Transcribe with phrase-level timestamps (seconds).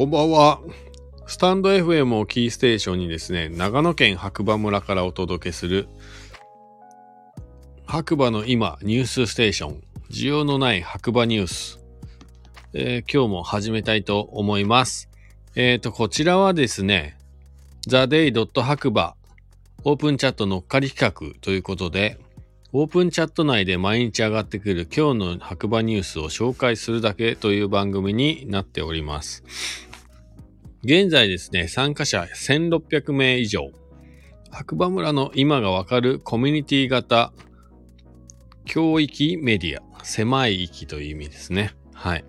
[0.00, 0.60] こんばんは。
[1.26, 5.88] スタンド FM をキーステーションにですね、長野県白馬村からお届けする、
[7.84, 11.80] 白馬の今ニュースステーション、需要のない白馬ニュース、
[12.72, 15.10] えー、今日も始めたいと思います。
[15.54, 17.18] えっ、ー、と、こちらはですね、
[17.86, 18.62] theday.
[18.62, 19.16] 白馬
[19.84, 22.18] オープンチャット乗っかり企画ということで、
[22.72, 29.89] オープンチャット内で毎日上がってくる今日の白馬ニュースを紹介するだけという番組になっております。
[30.82, 33.70] 現在ですね、参加者1600名以上。
[34.50, 37.34] 白馬村の今がわかるコミュニティ型
[38.64, 40.04] 教域メディア。
[40.04, 41.74] 狭い域という意味ですね。
[41.92, 42.24] はい。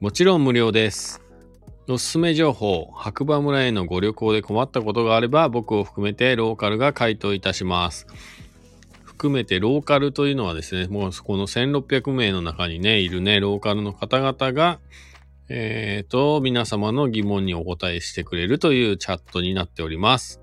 [0.00, 1.22] もちろん無料です。
[1.86, 8.08] おすすめ情報、白馬村へのご旅行で困ったことがあれば僕を含めてローカルが回答いたします。
[9.04, 14.80] 含めてローカルというのはですね、もうそこの1600名の中にね、いるね、ローカルの方々が、
[15.48, 20.40] えっ、ー、と、皆様の疑問にお答えしてくれるというチャットになっております。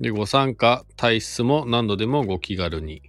[0.00, 3.02] で、ご参加、体質も何度でもご気軽に。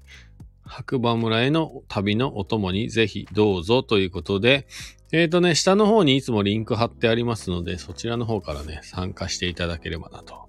[0.63, 4.67] 白馬村への旅のお供にぜひどうぞということで、
[5.13, 10.47] えっ、ー、とね、下の方にいつもリンク貼ってありますので、そちらの方からね、参加していただければなと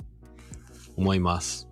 [0.97, 1.69] 思います。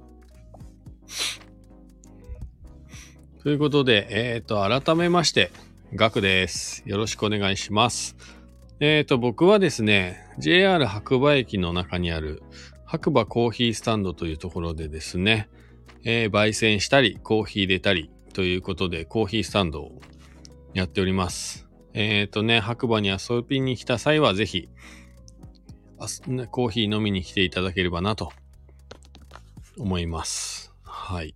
[3.43, 5.51] ということで、えっ、ー、と、改めまして、
[5.95, 6.83] ガクです。
[6.87, 8.17] よろしくお願いします。
[8.79, 12.43] えっ、ー、と、僕はですね、JR 白馬駅の中にある
[12.85, 15.49] 白馬コーヒースタンドというところでですね、
[16.05, 20.01] えー、焙煎したり、コーヒー入れたりということで、コーヒースタンドを
[20.75, 21.67] やっております。
[21.95, 24.69] えっ、ー、とね、白馬に遊びに来た際は、ぜひ、
[26.51, 28.31] コーヒー飲みに来ていただければなと
[29.79, 30.75] 思います。
[30.83, 31.35] はい。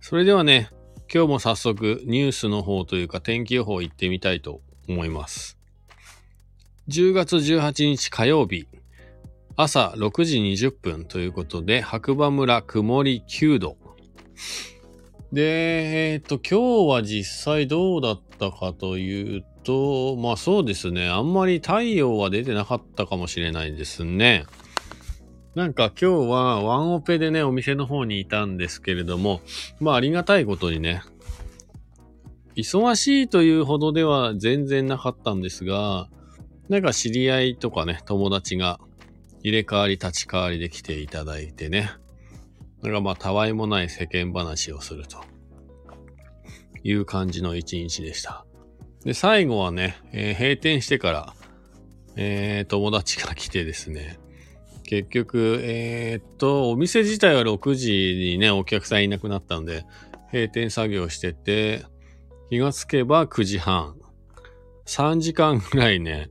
[0.00, 0.70] それではね、
[1.14, 5.61] 今日も早速ニュースの方というか天気予報行ってみたいと思います。
[6.88, 8.66] 10月18日火曜日、
[9.54, 13.76] 朝6時20分ということで、白馬村曇り9度。
[15.32, 24.44] で、えっ、と、今日は実際どうだったかというと、まあそうですね、あんまり太陽は出てなかったかもしれないですね。
[25.54, 29.40] なんか今日はワンオペでね、お店の方にいたんですけれども、
[29.78, 31.02] まあありがたいことにね、
[32.56, 36.08] 忙しいというほどでは全然なかったんですが、
[36.72, 38.80] なんか知り合いとかね、友達が
[39.42, 41.90] 入れ替わり立ち替わりで来ていただいてね、
[42.80, 45.18] なんかまあたわいもない世間話をすると
[46.82, 48.46] いう感じの一日でした。
[49.04, 51.34] で、最後はね、えー、閉店してから、
[52.16, 54.18] えー、友達が来てですね、
[54.84, 59.84] 結局、えー、っと、お店自体は6時にね、お客さんいなくなったので、
[60.32, 61.84] 閉店作業してて、
[62.48, 63.96] 気がつけば9時半。
[64.86, 66.30] 3時間ぐらいね、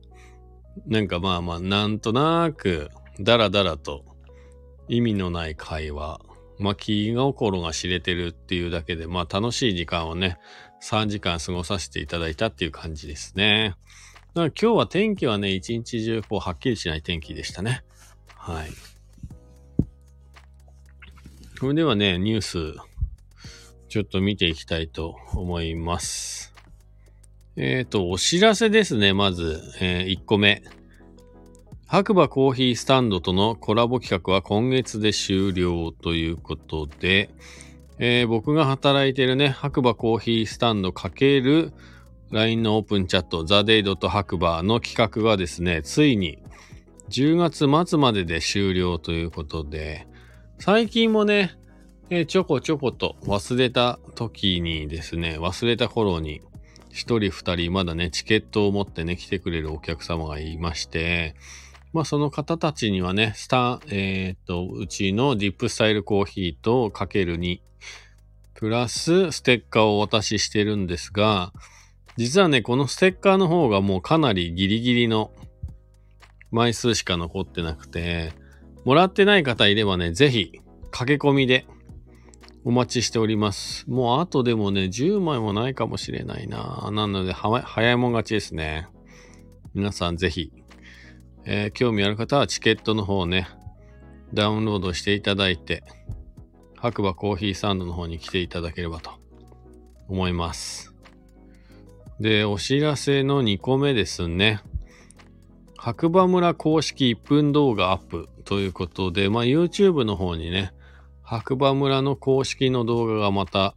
[0.86, 2.90] なんかまあまあ、なんとなく、
[3.20, 4.04] だらだらと、
[4.88, 6.20] 意味のない会話。
[6.58, 10.38] まあ、気心が知れてるっていうだけで、まあ、楽しい時間をね、
[10.82, 13.74] 3時間過ごさせていただいたっていう感じですね。
[14.34, 17.84] だから今日は天気はね、一日中こう、はっきりしない天気でしたね。
[18.34, 18.70] はい。
[21.58, 22.74] それではね、ニュース、
[23.88, 26.41] ちょっと見ていきたいと思います。
[27.56, 30.62] えっ、ー、と、お知らせですね、まず、えー、1個目。
[31.86, 37.28] 白馬コーヒースタンドとのコラボ企画は今月で終了ということで、
[37.98, 41.72] えー、僕が働いているね、白馬コーヒースタンド×る
[42.30, 46.42] LINE のオープンチャット、ザ・デイドと白馬の企画がですね、ついに
[47.10, 50.06] 10月末までで終了ということで、
[50.58, 51.52] 最近もね、
[52.08, 56.40] えちょこちょこと忘れた時にですね、忘れた頃に、
[56.92, 61.34] 一人二人まだね、チケットを持ってね、来てくれるお客様がいまして、
[61.94, 67.60] まあその方たちにはね、スター、えー、っと、うちのディップスタイルコーヒーとかける2、
[68.54, 71.52] プラスステッカーをお渡ししてるんですが、
[72.18, 75.32] 実はね、このステッカーの方がもうかなりギリギリの
[76.50, 78.34] 枚数しか残ってなくて、
[78.84, 81.64] もらってない方いればね、ぜひ、駆け込みで
[82.64, 83.90] お待ちしております。
[83.90, 86.90] もうあとでもね、10枚もないかもしれないな。
[86.92, 88.86] なので、早いもん勝ちですね。
[89.74, 90.52] 皆さんぜひ、
[91.44, 93.48] えー、興味ある方はチケットの方ね、
[94.32, 95.82] ダウンロードしていただいて、
[96.76, 99.10] 白馬コーヒーサンドの方に来ていただければと
[100.08, 100.94] 思います。
[102.20, 104.60] で、お知らせの2個目ですね。
[105.76, 110.72] 白馬村公式1分動画アップということで、まあ、YouTube の方にね、
[111.22, 113.74] 白馬村の公式の動画がまた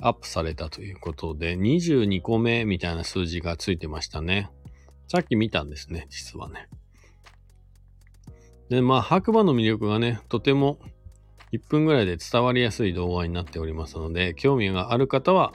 [0.00, 4.50] アップされたということで、22個目みたいな数字がついてましたね。
[5.08, 6.68] さっき見たんですね、実はね。
[8.68, 10.78] で、まあ、白馬の魅力がね、とても
[11.52, 15.52] 1分ぐらいで伝わりやすい動画になっておりますので、興味がある方は、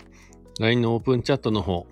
[0.59, 1.87] LINE のオープンチャットの方、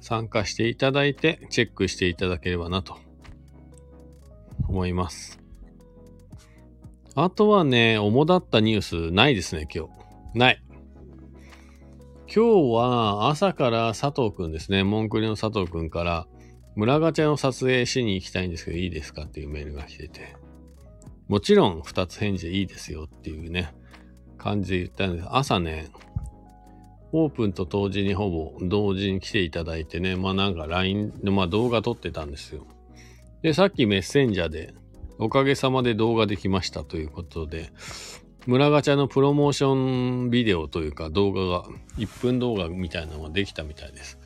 [0.00, 2.98] 参加していただいて、チェックしていただければなと
[4.68, 5.43] 思います。
[7.16, 10.38] あとはね、主だったニュースないですね、今日。
[10.38, 10.62] ない。
[12.26, 16.26] 今日は朝から佐藤くんですね、モンクリの佐藤くんから、
[16.74, 20.34] 村ガチャの撮影しに行きたいんですけどいいですかっていうメールが来てて、
[21.28, 23.72] もちろん2つ返事でいいですよっていうね、
[24.36, 25.28] 感じで言ったんです。
[25.30, 25.90] 朝ね、
[27.12, 32.66] オープンと同時にほぼ同時に来ていただいてね、まあなんか LINE で、まあ動画撮ってたんですよ。
[33.42, 34.74] で、さっきメッセンジャーで、
[35.18, 37.72] おかげさまで動画できましたということで、
[38.46, 41.64] 村ガチャのプロモーションビデオというか動画が、
[41.98, 44.18] 1分動画みたいなのができたみたいです。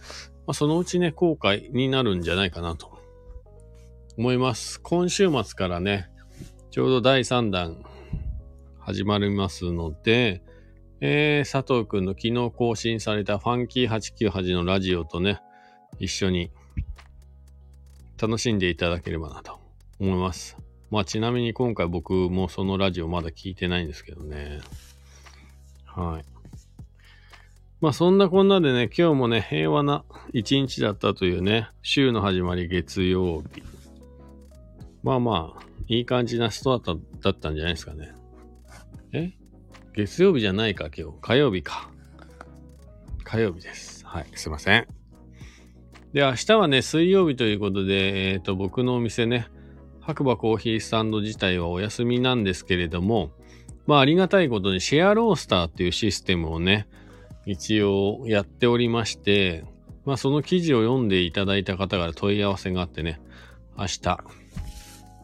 [0.47, 2.99] まあ、そのうちね、公開になるんじゃないかなと
[4.17, 4.81] 思います。
[4.81, 6.11] 今週末からね、
[6.71, 7.85] ちょうど第3弾
[8.81, 10.43] 始まりますので、
[11.01, 15.41] えー、佐藤くんの昨日更新されたファンキー898のラジオとね、
[15.99, 16.51] 一緒に
[18.21, 19.61] 楽しんでいただければなと
[20.01, 20.68] 思います。
[20.91, 24.61] まあちなみに今回僕もそのラジオまだ聞いてないんですけどね。
[25.87, 26.25] はい。
[27.81, 33.63] まあそんなこんなでね、今日もね、平和な一日だったというね、週の始まり月曜日。
[35.03, 38.13] まあまあ、いい感じなストートだったんじゃないですかね。
[39.13, 39.33] え？
[39.95, 41.19] 月曜日じゃないか、今日。
[41.21, 41.91] 火曜日か。
[43.25, 44.07] 火曜日です。
[44.07, 44.87] はい、すいません。
[46.13, 49.49] で、明日はね、水曜日ということで、えっ、ー、と、僕のお店ね、
[50.09, 53.31] 白馬コーヒースタンド自体はお休みなんですけれども、
[53.87, 56.89] まあありがたいことにシェアロースターっていうシステムをね、
[57.45, 59.67] 一応やっておりまして、
[60.07, 63.21] まあその記事を読んでいただいた方から問い合わせがあってね、
[63.77, 64.19] 明日、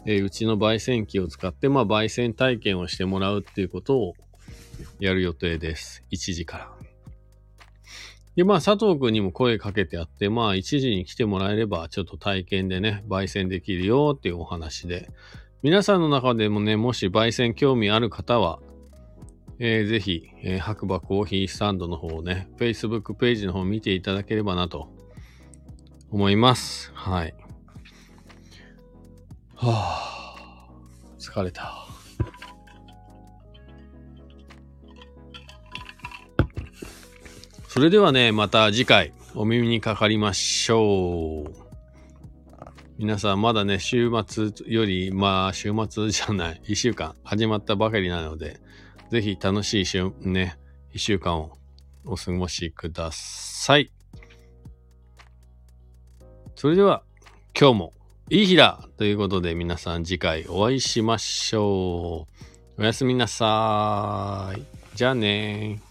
[0.04, 4.12] え、うちの焙煎機を使って、まあ焙煎体験をしてもらうっていうことを
[5.00, 6.04] やる予定です。
[6.12, 6.83] 1時から。
[8.36, 15.10] で、まあ佐藤くんにも声かけてあって、まあ1時に来てもらえればちょっと体験でね、焙煎できるよっていうお話で、
[15.62, 18.58] 皆さんの中でもね、もし焙煎興味ある方は、
[19.58, 24.88] えー、ぜひ、えー、白馬コーヒースタンドの方をね、Facebook ページの方を見ていただければなと
[26.10, 26.90] 思います。
[26.94, 27.34] はい。
[29.54, 30.68] はあ、
[31.18, 31.93] 疲れた。
[37.74, 41.52] それではね、また次回お耳にかかりましょう。
[42.98, 48.60] 皆さんまだね、週末より、まあ週末じゃない、 一週間始まったばかりなので、
[49.10, 50.56] ぜひ楽しい週、ね、
[50.92, 51.58] 一週間を
[52.04, 53.90] お過ごしください。
[56.54, 57.02] それでは、
[57.58, 57.92] 今日も
[58.30, 62.28] いい日だということで皆さん次回お会いしましょ
[62.78, 62.82] う。
[62.82, 64.64] おやすみなさーい。
[64.94, 65.82] じゃあね